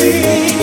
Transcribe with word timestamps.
Feel 0.00 0.59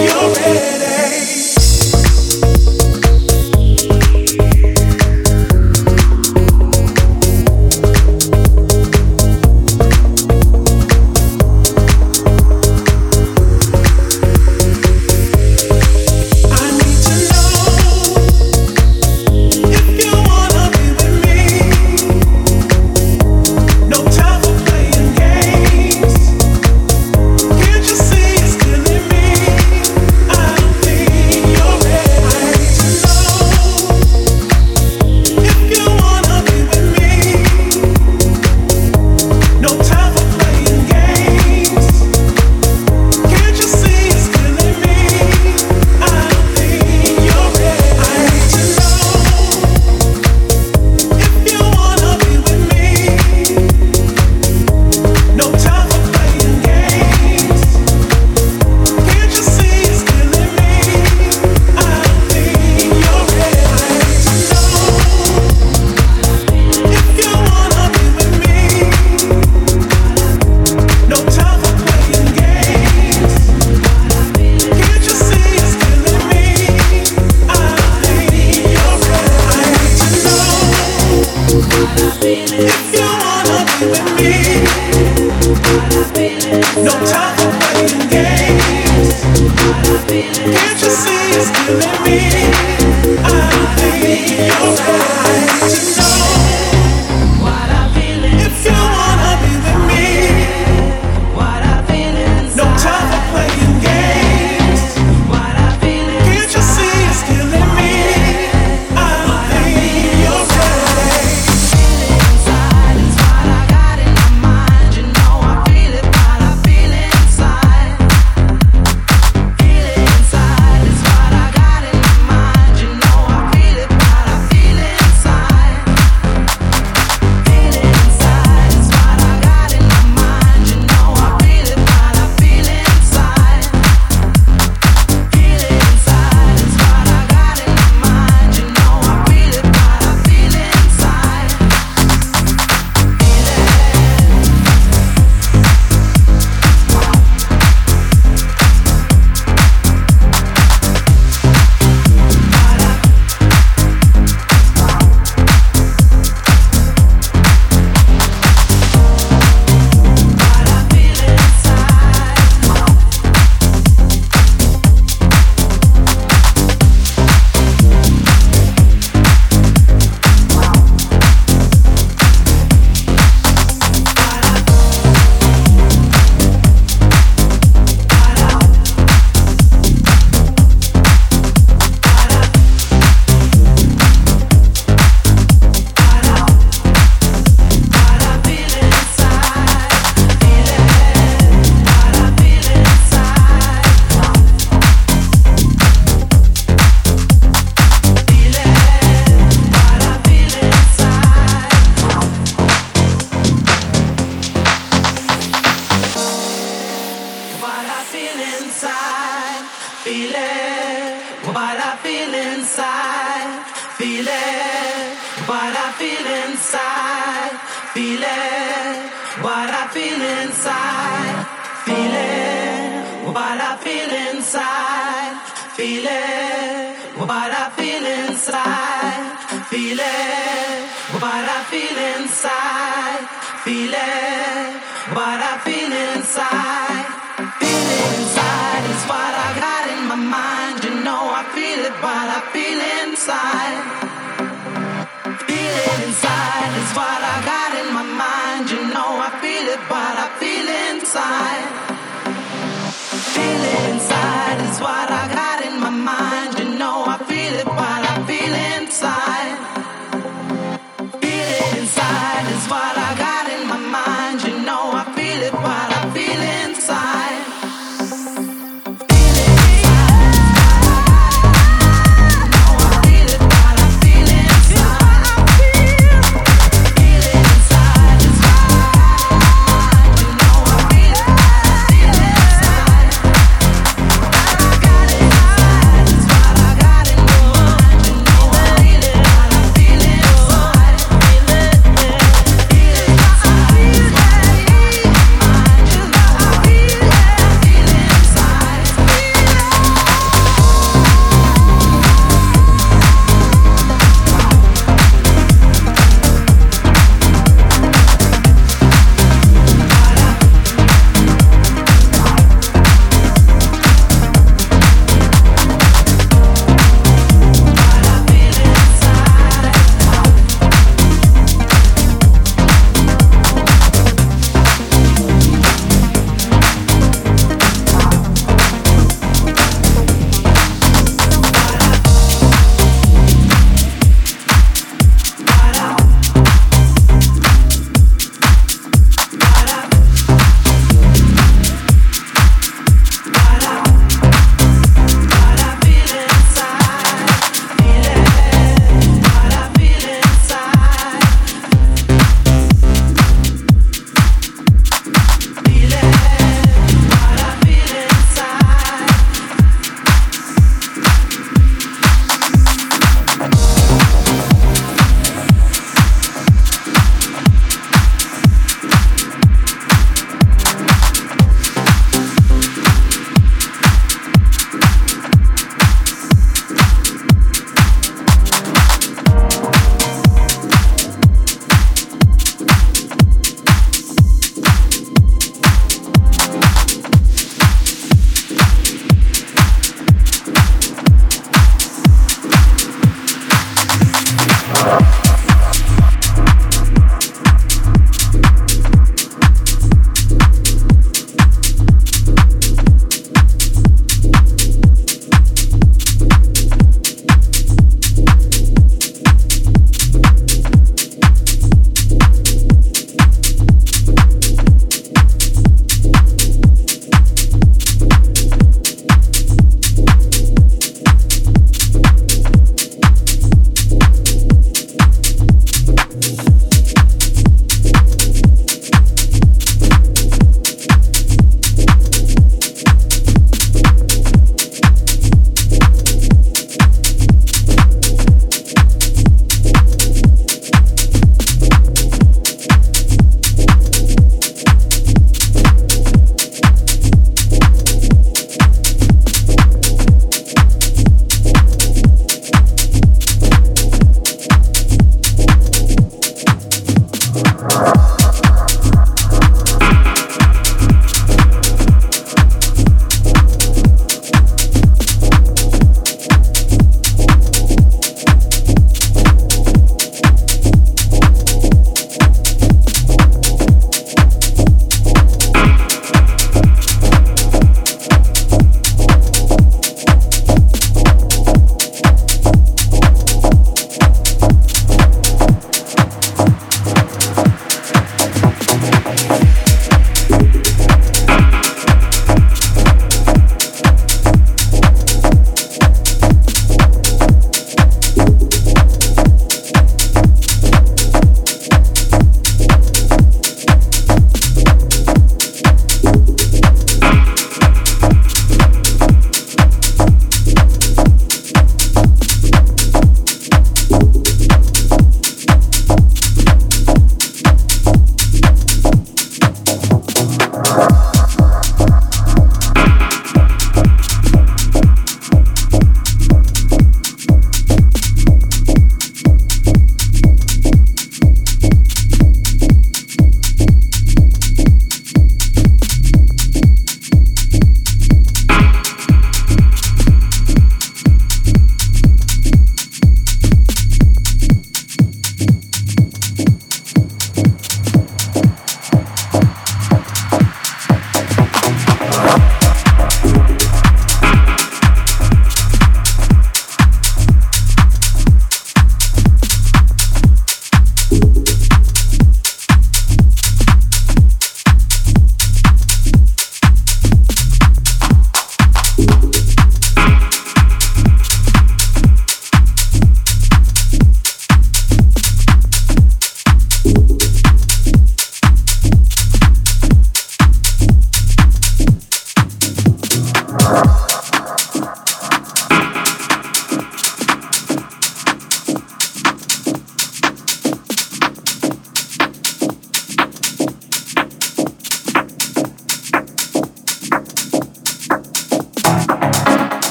feel 235.68 235.91
inside. 235.91 236.97